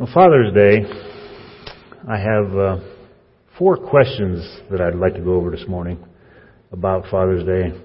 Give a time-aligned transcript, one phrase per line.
[0.00, 0.84] On Father's Day,
[2.08, 2.76] I have uh,
[3.58, 5.98] four questions that I'd like to go over this morning
[6.70, 7.76] about Father's Day.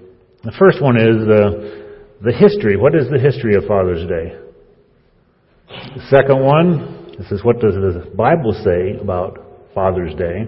[0.44, 2.76] The first one is uh, the history.
[2.76, 4.38] What is the history of Father's Day?
[5.96, 10.46] The second one, this is what does the Bible say about Father's Day?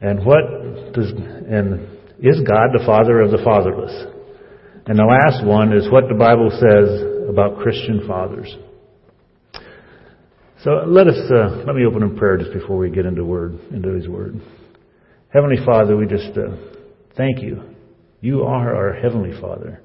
[0.00, 1.88] And what does and
[2.20, 4.14] is God the Father of the fatherless?
[4.86, 8.56] And the last one is what the Bible says about Christian fathers.
[10.64, 13.60] So let us uh, let me open in prayer just before we get into word
[13.70, 14.40] into His Word.
[15.32, 16.56] Heavenly Father, we just uh,
[17.16, 17.62] thank you.
[18.20, 19.80] You are our heavenly Father.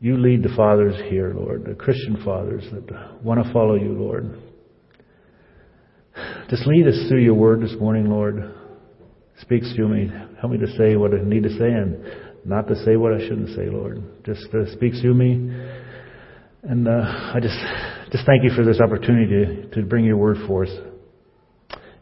[0.00, 4.40] You lead the fathers here, Lord, the Christian fathers that want to follow you, Lord.
[6.48, 8.54] Just lead us through your word this morning, Lord.
[9.40, 10.10] Speak to me.
[10.40, 12.04] Help me to say what I need to say and
[12.46, 14.02] not to say what I shouldn't say, Lord.
[14.24, 15.54] Just uh, speaks to me.
[16.62, 17.02] And uh,
[17.34, 17.58] I just
[18.12, 20.68] just thank you for this opportunity to, to bring your word forth.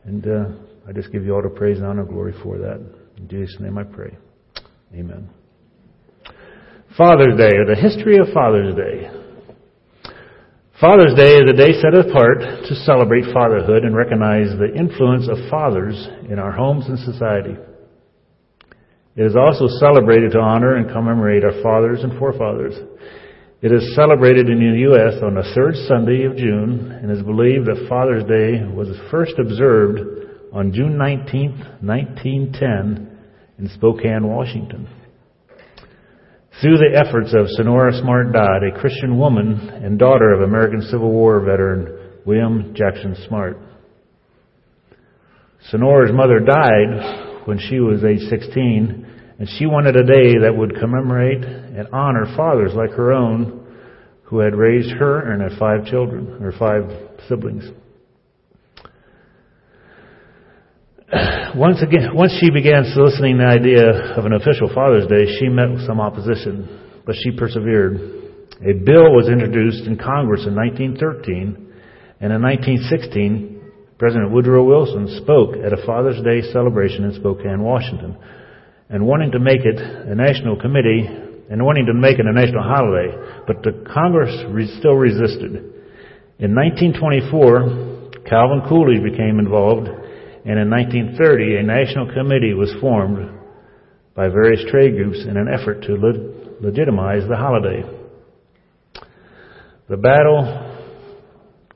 [0.05, 2.85] And uh, I just give you all the praise and honor and glory for that.
[3.17, 4.17] In Jesus' name I pray.
[4.93, 5.31] Amen.
[6.99, 9.09] Father's Day, or the history of Father's Day.
[10.81, 15.39] Father's Day is a day set apart to celebrate fatherhood and recognize the influence of
[15.49, 17.55] fathers in our homes and society.
[19.15, 22.75] It is also celebrated to honor and commemorate our fathers and forefathers.
[23.63, 25.23] It is celebrated in the U.S.
[25.23, 30.01] on the third Sunday of June and is believed that Father's Day was first observed
[30.51, 33.19] on June 19, 1910
[33.59, 34.89] in Spokane, Washington.
[36.63, 41.11] Through the efforts of Sonora Smart Dodd, a Christian woman and daughter of American Civil
[41.11, 43.59] War veteran William Jackson Smart.
[45.69, 49.07] Sonora's mother died when she was age 16,
[49.41, 53.67] and she wanted a day that would commemorate and honor fathers like her own
[54.25, 56.85] who had raised her and her five children, or five
[57.27, 57.65] siblings.
[61.57, 65.71] Once again, once she began soliciting the idea of an official Father's Day, she met
[65.71, 67.97] with some opposition, but she persevered.
[68.61, 71.73] A bill was introduced in Congress in 1913,
[72.21, 78.17] and in 1916, President Woodrow Wilson spoke at a Father's Day celebration in Spokane, Washington,
[78.91, 81.07] and wanting to make it a national committee
[81.51, 83.15] and wanting to make it a national holiday,
[83.47, 84.31] but the Congress
[84.79, 85.55] still resisted.
[86.39, 93.31] In 1924, Calvin Coolidge became involved and in 1930 a national committee was formed
[94.15, 97.83] by various trade groups in an effort to le- legitimize the holiday.
[99.89, 100.77] The battle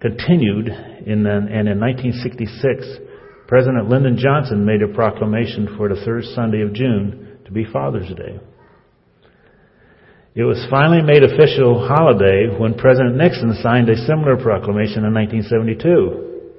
[0.01, 3.14] continued, in and in 1966,
[3.55, 8.09] President Lyndon Johnson made a proclamation for the third Sunday of June to be Father's
[8.09, 8.41] Day.
[10.35, 16.51] It was finally made official holiday when President Nixon signed a similar proclamation in 1972.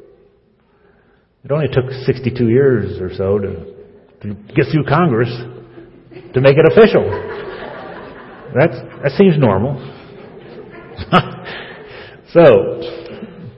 [1.44, 3.75] It only took 62 years or so to,
[4.22, 5.27] to get through Congress
[6.33, 7.03] to make it official.
[8.56, 9.83] That's, that seems normal.
[12.31, 13.05] so,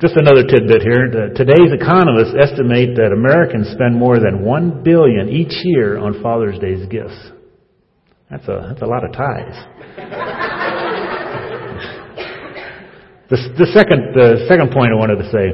[0.01, 1.07] just another tidbit here.
[1.35, 6.85] Today's economists estimate that Americans spend more than one billion each year on Father's Day's
[6.87, 7.31] gifts.
[8.29, 9.55] That's a that's a lot of ties.
[13.29, 15.51] the, the second the second point I wanted to say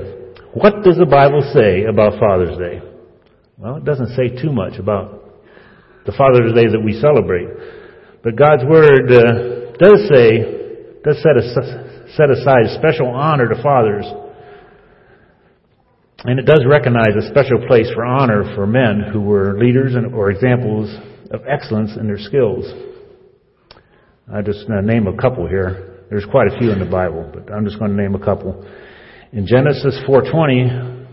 [0.53, 2.81] what does the Bible say about Father's Day?
[3.57, 5.23] Well, it doesn't say too much about
[6.05, 7.47] the Father's Day that we celebrate.
[8.23, 10.45] But God's Word uh, does say,
[11.03, 11.41] does set, a,
[12.13, 14.05] set aside special honor to fathers.
[16.25, 20.15] And it does recognize a special place for honor for men who were leaders and,
[20.15, 20.89] or examples
[21.31, 22.65] of excellence in their skills.
[24.33, 26.05] I just uh, name a couple here.
[26.09, 28.65] There's quite a few in the Bible, but I'm just going to name a couple.
[29.33, 31.07] In Genesis 4:20,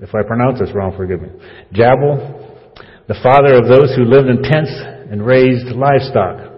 [0.00, 1.28] if I pronounce this wrong, forgive me.
[1.72, 2.74] Jabal,
[3.06, 4.72] the father of those who lived in tents
[5.10, 6.52] and raised livestock,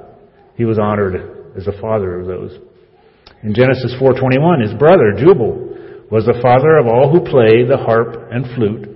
[0.56, 2.56] he was honored as the father of those.
[3.42, 5.67] In Genesis 4:21, his brother Jubal
[6.10, 8.88] was the father of all who play the harp and flute.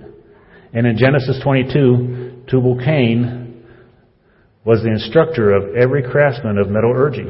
[0.73, 3.63] And in Genesis 22, Tubal Cain
[4.65, 7.27] was the instructor of every craftsman of metallurgy.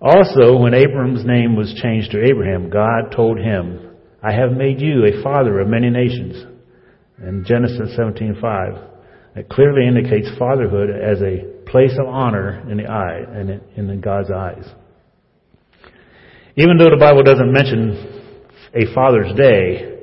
[0.00, 3.90] Also, when Abram's name was changed to Abraham, God told him,
[4.22, 6.46] I have made you a father of many nations.
[7.22, 8.78] In Genesis 17:5,
[9.36, 14.30] it clearly indicates fatherhood as a place of honor in the eye and in God's
[14.30, 14.66] eyes.
[16.60, 17.96] Even though the Bible doesn't mention
[18.74, 19.96] a Father's Day,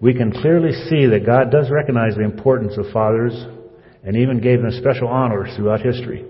[0.00, 3.34] we can clearly see that God does recognize the importance of fathers
[4.02, 6.24] and even gave them special honors throughout history.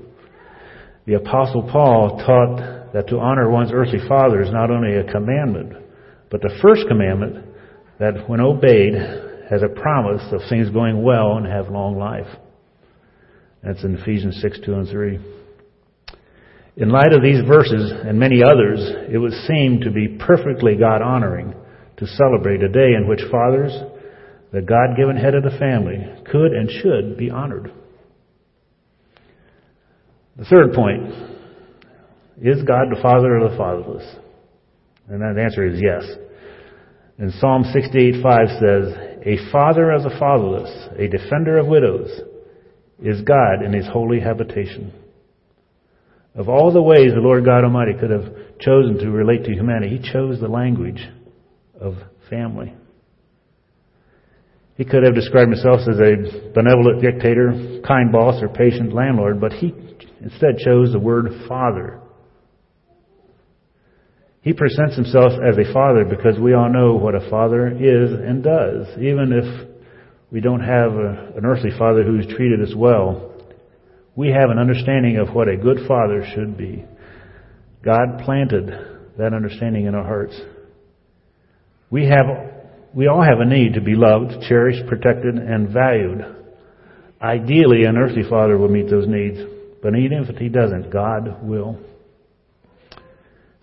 [1.07, 5.75] The Apostle Paul taught that to honor one's earthly father is not only a commandment,
[6.29, 7.47] but the first commandment
[8.01, 8.95] that when obeyed
[9.49, 12.27] has a promise of things going well and have long life.
[13.63, 15.38] That's in Ephesians 6, 2 and 3.
[16.79, 18.79] In light of these verses and many others,
[19.13, 21.53] it would seem to be perfectly God honoring
[21.97, 23.73] to celebrate a day in which fathers,
[24.53, 25.99] the God given head of the family,
[26.31, 27.73] could and should be honored.
[30.37, 31.13] The third point
[32.41, 34.17] is God the father of the fatherless?
[35.09, 36.05] And that answer is yes.
[37.19, 42.21] And Psalm 68:5 says, A father of the fatherless, a defender of widows,
[43.03, 44.93] is God in his holy habitation.
[46.39, 49.99] Of all the ways the Lord God Almighty could have chosen to relate to humanity,
[49.99, 51.05] He chose the language
[51.81, 51.97] of
[52.31, 52.75] family.
[54.77, 59.53] He could have described himself as a benevolent dictator, kind boss, or patient landlord, but
[59.53, 59.75] he
[60.21, 62.01] instead chose the word father.
[64.41, 68.45] He presents himself as a father because we all know what a father is and
[68.45, 68.87] does.
[68.99, 69.69] Even if
[70.31, 73.28] we don't have a, an earthly father who's treated us well,
[74.19, 76.85] we have an understanding of what a good father should be.
[77.85, 78.67] God planted
[79.17, 80.35] that understanding in our hearts.
[81.89, 82.27] We have,
[82.93, 86.35] we all have a need to be loved, cherished, protected, and valued.
[87.23, 89.39] Ideally, an earthly father will meet those needs,
[89.81, 91.79] but even if he doesn't, God will.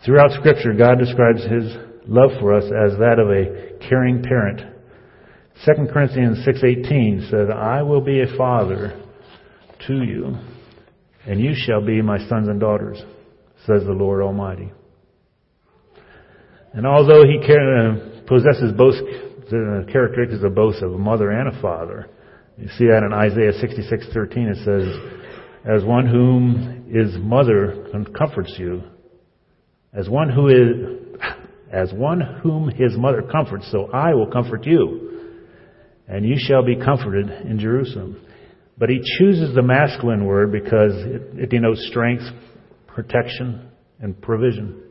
[0.06, 1.76] Throughout scripture, God describes his
[2.08, 4.62] love for us as that of a caring parent.
[5.66, 8.94] 2 Corinthians 6:18 says, "I will be a father
[9.88, 10.36] to you,
[11.26, 13.02] and you shall be my sons and daughters,"
[13.66, 14.72] says the Lord Almighty.
[16.74, 18.96] And although he uh, possesses both
[19.50, 22.10] the characteristics of both of a mother and a father,
[22.58, 24.88] you see that in Isaiah 66:13 it says,
[25.66, 27.88] "As one whom his mother
[28.18, 28.84] comforts you,
[29.94, 31.06] as one who is,
[31.72, 35.12] as one whom his mother comforts, so I will comfort you.
[36.08, 38.22] And you shall be comforted in Jerusalem.
[38.78, 42.24] But he chooses the masculine word because it, it denotes strength,
[42.88, 43.70] protection,
[44.00, 44.82] and provision.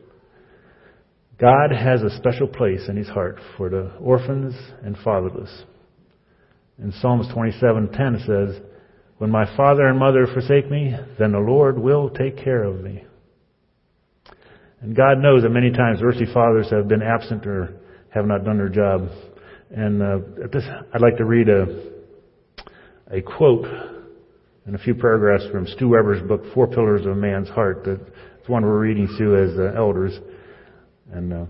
[1.39, 5.63] God has a special place in his heart for the orphans and fatherless.
[6.81, 8.61] In Psalms 27:10 says,
[9.17, 13.03] "When my father and mother forsake me, then the Lord will take care of me."
[14.81, 17.73] And God knows that many times earthly fathers have been absent or
[18.09, 19.09] have not done their job.
[19.71, 21.65] And uh, at this, I'd like to read a,
[23.11, 23.65] a quote
[24.67, 27.83] in a few paragraphs from Stu Weber's book, Four Pillars of a Man's Heart.
[27.85, 27.99] that
[28.39, 30.17] it's one we're reading through as uh, elders.
[31.11, 31.45] And uh,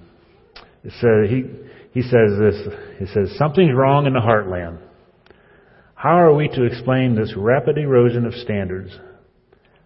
[0.83, 1.43] it says, he,
[1.91, 4.79] he says this, he says, something's wrong in the heartland.
[5.95, 8.91] How are we to explain this rapid erosion of standards?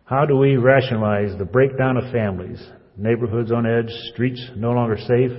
[0.06, 2.60] How do we rationalize the breakdown of families,
[2.98, 5.32] neighborhoods on edge, streets no longer safe,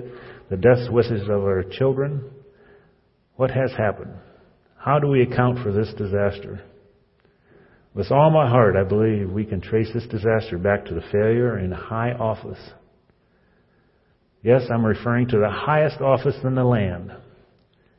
[0.48, 2.28] the death wishes of our children.
[3.36, 4.14] What has happened?
[4.80, 6.62] How do we account for this disaster?
[7.92, 11.58] With all my heart, I believe we can trace this disaster back to the failure
[11.58, 12.58] in high office.
[14.42, 17.12] Yes, I'm referring to the highest office in the land.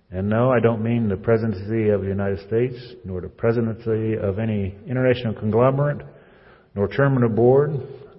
[0.09, 2.75] And no, I don't mean the presidency of the United States,
[3.05, 6.03] nor the presidency of any international conglomerate,
[6.73, 7.73] nor chairman of board,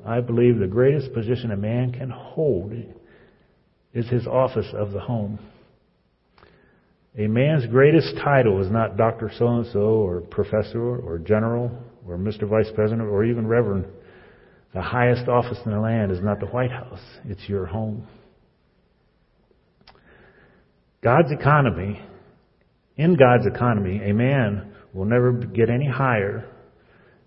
[0.07, 2.73] I believe the greatest position a man can hold
[3.93, 5.41] is his office of the home.
[7.19, 9.31] A man's greatest title is not Dr.
[9.39, 11.71] So and so, or Professor, or General,
[12.07, 12.49] or Mr.
[12.49, 13.85] Vice President, or even Reverend.
[14.73, 18.07] The highest office in the land is not the White House, it's your home.
[21.03, 22.01] God's economy,
[22.97, 26.49] in God's economy, a man will never get any higher,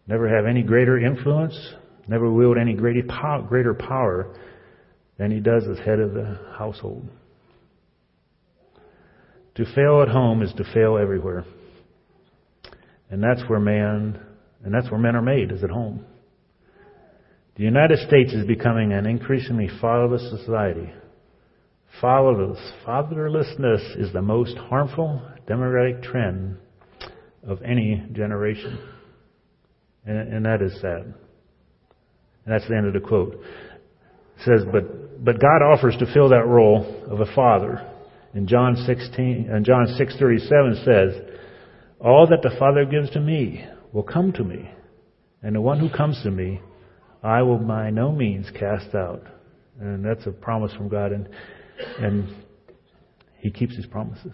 [0.08, 1.56] never have any greater influence,
[2.08, 3.04] never wield any greater
[3.74, 4.36] power
[5.20, 7.08] than he does as head of the household.
[9.56, 11.46] To fail at home is to fail everywhere.
[13.10, 14.20] And that's where man,
[14.64, 16.06] and that's where men are made, is at home.
[17.56, 20.92] The United States is becoming an increasingly fatherless society.
[22.02, 26.58] Fatherless, fatherlessness is the most harmful democratic trend
[27.48, 28.78] of any generation.
[30.06, 31.14] And, and that is sad.
[32.46, 33.36] And that's the end of the quote.
[33.36, 37.90] It says, but, but God offers to fill that role of a father.
[38.36, 41.22] In John 16, and John 6:37 says,
[42.02, 44.70] "All that the Father gives to me will come to me,
[45.42, 46.60] and the one who comes to me,
[47.24, 49.24] I will by no means cast out."
[49.80, 51.30] And that's a promise from God, and
[52.00, 52.28] and
[53.38, 54.34] He keeps His promises.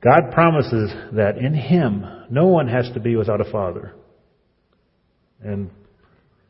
[0.00, 3.92] God promises that in Him, no one has to be without a father.
[5.42, 5.70] And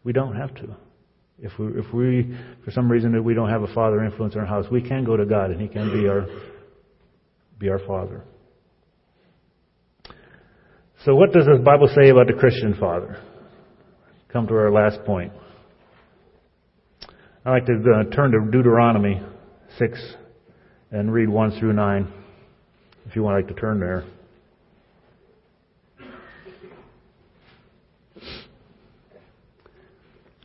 [0.05, 0.77] we don't have to.
[1.43, 4.41] If we, if we, for some reason, that we don't have a father influence in
[4.41, 6.27] our house, we can go to God and He can be our,
[7.59, 8.25] be our father.
[11.05, 13.19] So what does the Bible say about the Christian father?
[14.31, 15.33] Come to our last point.
[17.45, 19.23] I like to uh, turn to Deuteronomy
[19.79, 20.15] 6
[20.91, 22.13] and read 1 through 9,
[23.07, 24.05] if you would like to turn there.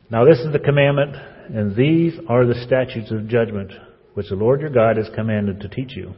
[0.08, 1.16] Now this is the commandment,
[1.52, 3.72] and these are the statutes of judgment,
[4.14, 6.14] which the Lord your God has commanded to teach you,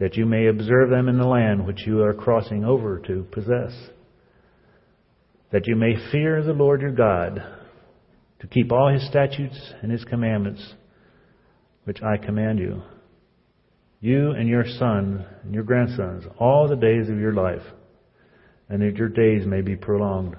[0.00, 3.72] that you may observe them in the land which you are crossing over to possess,
[5.52, 7.40] that you may fear the Lord your God,
[8.40, 10.74] to keep all his statutes and his commandments,
[11.84, 12.82] which I command you,
[14.00, 17.62] you and your son and your grandsons, all the days of your life,
[18.68, 20.34] and that your days may be prolonged.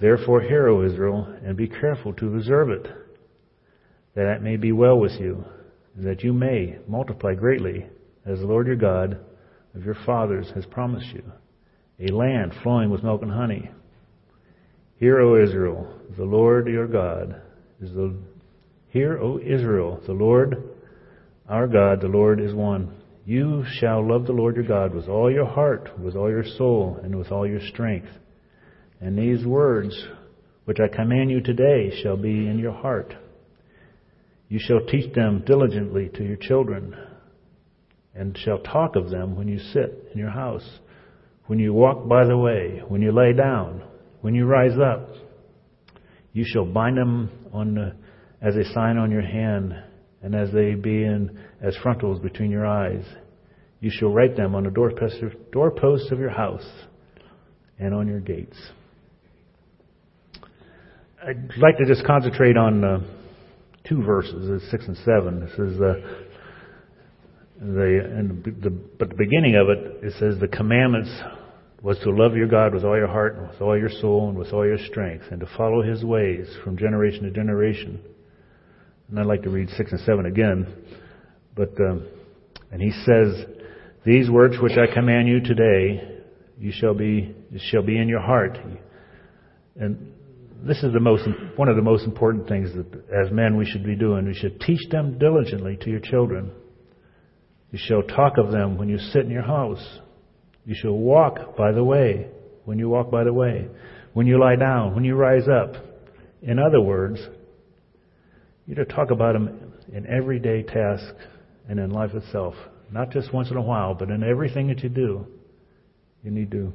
[0.00, 2.86] Therefore, hear, O Israel, and be careful to observe it,
[4.14, 5.44] that it may be well with you,
[5.96, 7.86] and that you may multiply greatly,
[8.24, 9.18] as the Lord your God
[9.74, 11.22] of your fathers has promised you,
[11.98, 13.70] a land flowing with milk and honey.
[14.96, 17.40] Hear, O Israel, the Lord your God
[17.80, 18.14] is the.
[18.88, 20.70] Hear, O Israel, the Lord
[21.50, 22.94] our God, the Lord is one.
[23.26, 27.00] You shall love the Lord your God with all your heart, with all your soul,
[27.02, 28.08] and with all your strength.
[29.00, 30.06] And these words
[30.66, 33.14] which I command you today shall be in your heart.
[34.48, 36.96] You shall teach them diligently to your children,
[38.14, 40.68] and shall talk of them when you sit in your house,
[41.46, 43.82] when you walk by the way, when you lay down,
[44.20, 45.08] when you rise up.
[46.32, 47.94] You shall bind them on the,
[48.40, 49.74] as a sign on your hand,
[50.22, 53.04] and as they be in as frontals between your eyes.
[53.80, 56.68] You shall write them on the doorposts of your house
[57.78, 58.58] and on your gates.
[61.22, 63.00] I'd like to just concentrate on uh,
[63.86, 65.40] two verses, six and seven.
[65.40, 65.94] This is uh,
[67.60, 71.10] the, and the, but the beginning of it, it says the commandments
[71.82, 74.38] was to love your God with all your heart and with all your soul and
[74.38, 78.00] with all your strength, and to follow His ways from generation to generation.
[79.10, 80.74] And I'd like to read six and seven again,
[81.54, 82.08] but um,
[82.72, 83.44] and he says,
[84.06, 86.22] "These words which I command you today,
[86.58, 87.34] you shall be
[87.70, 88.56] shall be in your heart."
[89.76, 90.14] And
[90.66, 91.26] this is the most,
[91.56, 92.86] one of the most important things that
[93.24, 94.26] as men we should be doing.
[94.26, 96.52] We should teach them diligently to your children.
[97.70, 99.84] You shall talk of them when you sit in your house.
[100.64, 102.28] You shall walk by the way
[102.64, 103.68] when you walk by the way.
[104.12, 105.74] When you lie down, when you rise up.
[106.42, 107.20] In other words,
[108.66, 111.14] you're to talk about them in everyday task
[111.68, 112.54] and in life itself.
[112.92, 115.26] Not just once in a while, but in everything that you do.
[116.22, 116.72] You need to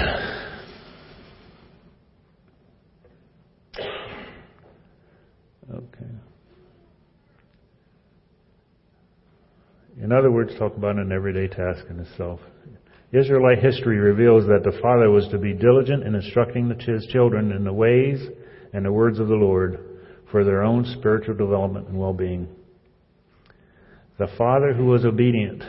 [10.01, 12.39] In other words, talk about an everyday task in itself.
[13.11, 17.63] Israelite history reveals that the father was to be diligent in instructing his children in
[17.63, 18.25] the ways
[18.73, 19.79] and the words of the Lord
[20.31, 22.47] for their own spiritual development and well-being.
[24.17, 25.63] The father who was obedient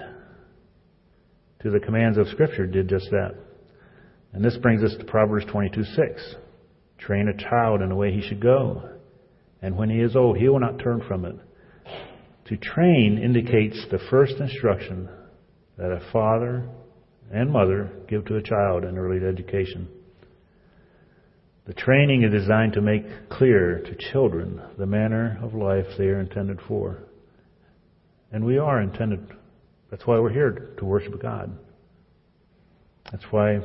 [1.62, 3.34] to the commands of Scripture did just that.
[4.32, 6.36] And this brings us to Proverbs 22:6.
[6.98, 8.88] Train a child in the way he should go,
[9.60, 11.36] and when he is old, he will not turn from it.
[12.46, 15.08] To train indicates the first instruction
[15.76, 16.68] that a father
[17.32, 19.88] and mother give to a child in early education.
[21.64, 26.20] The training is designed to make clear to children the manner of life they are
[26.20, 26.98] intended for.
[28.32, 29.28] And we are intended,
[29.90, 31.56] that's why we're here, to worship God.
[33.10, 33.60] That's why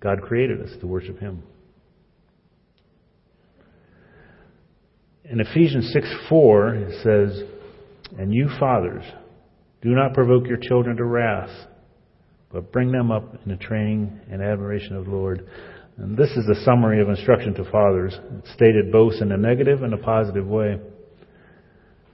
[0.00, 1.42] God created us to worship Him.
[5.24, 7.42] In Ephesians 6 4, it says,
[8.18, 9.04] And you fathers,
[9.82, 11.50] do not provoke your children to wrath,
[12.52, 15.46] but bring them up in the training and admiration of the Lord.
[15.98, 18.18] And this is a summary of instruction to fathers.
[18.38, 20.80] It's stated both in a negative and a positive way.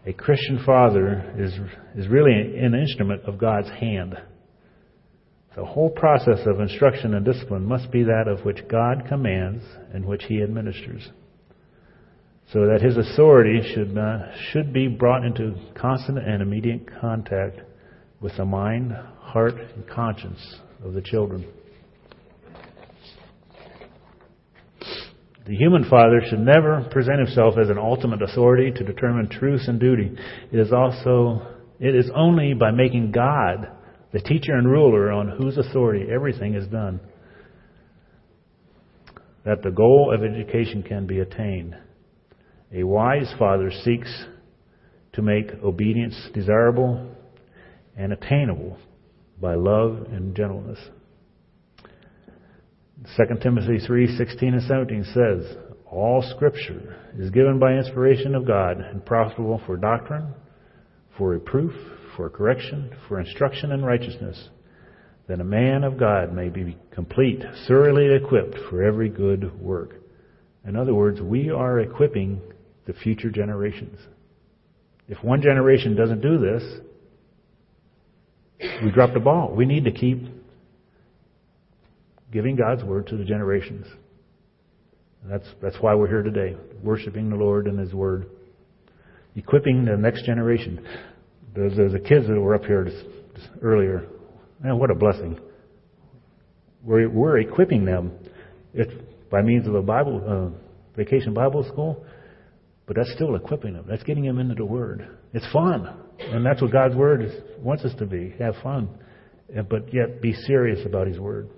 [0.07, 1.53] A Christian father is,
[1.97, 4.17] is really an instrument of God's hand.
[5.57, 10.05] The whole process of instruction and discipline must be that of which God commands and
[10.05, 11.09] which He administers.
[12.53, 13.97] So that His authority should,
[14.53, 17.61] should be brought into constant and immediate contact
[18.21, 21.47] with the mind, heart, and conscience of the children.
[25.47, 29.79] The human father should never present himself as an ultimate authority to determine truth and
[29.81, 30.11] duty.
[30.53, 31.47] It is also,
[31.79, 33.69] it is only by making God
[34.13, 37.01] the teacher and ruler on whose authority everything is done,
[39.45, 41.77] that the goal of education can be attained.
[42.73, 44.27] A wise father seeks
[45.13, 47.15] to make obedience desirable
[47.97, 48.77] and attainable
[49.41, 50.79] by love and gentleness.
[53.17, 55.57] 2 Timothy 3:16 and 17 says,
[55.91, 60.35] "All scripture is given by inspiration of God and profitable for doctrine,
[61.17, 61.73] for reproof,
[62.17, 64.49] for correction, for instruction in righteousness,
[65.29, 69.97] that a man of God may be complete, thoroughly equipped for every good work."
[70.65, 72.41] In other words, we are equipping
[72.87, 73.99] the future generations.
[75.09, 76.81] If one generation doesn't do this,
[78.83, 79.55] we drop the ball.
[79.55, 80.27] We need to keep
[82.33, 83.87] giving God's word to the generations.
[85.25, 88.27] That's that's why we're here today, worshiping the Lord and His word,
[89.35, 90.85] equipping the next generation.
[91.57, 92.87] There's, there's the kids that were up here
[93.63, 94.07] earlier.
[94.63, 95.39] Man, what a blessing!
[96.83, 98.13] We're we're equipping them,
[98.75, 98.89] if
[99.31, 100.23] by means of a Bible
[100.55, 102.05] uh, vacation Bible school.
[102.87, 103.85] But that's still equipping them.
[103.89, 105.09] That's getting them into the Word.
[105.33, 105.89] It's fun.
[106.21, 108.33] And that's what God's Word is, wants us to be.
[108.39, 108.89] Have fun.
[109.53, 111.49] and, But yet be serious about His Word.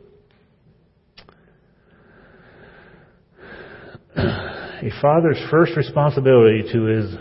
[4.17, 7.15] A father's first responsibility to his,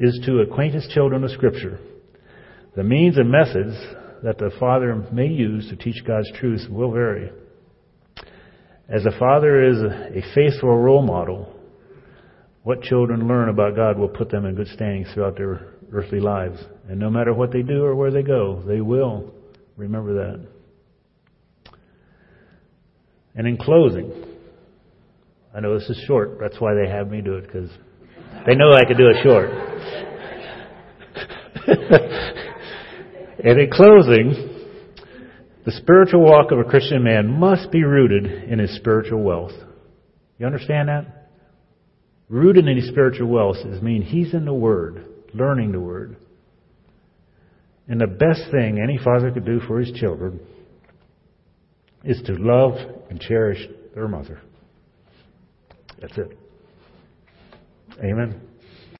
[0.00, 1.78] is to acquaint his children with Scripture.
[2.76, 3.76] The means and methods
[4.22, 7.30] that the father may use to teach God's truth will vary.
[8.88, 11.54] As a father is a faithful role model,
[12.64, 16.58] what children learn about God will put them in good standing throughout their earthly lives.
[16.88, 19.32] And no matter what they do or where they go, they will
[19.76, 20.46] remember that.
[23.36, 24.12] And in closing,
[25.54, 26.38] I know this is short.
[26.40, 27.70] That's why they have me do it because
[28.46, 29.50] they know I can do it short.
[33.44, 34.64] and in closing,
[35.66, 39.52] the spiritual walk of a Christian man must be rooted in his spiritual wealth.
[40.38, 41.28] You understand that?
[42.30, 45.04] Rooted in his spiritual wealth is mean he's in the Word,
[45.34, 46.16] learning the Word.
[47.86, 50.40] And the best thing any father could do for his children
[52.02, 52.78] is to love
[53.10, 53.58] and cherish
[53.94, 54.40] their mother.
[56.00, 56.38] That's it.
[58.02, 58.40] Amen.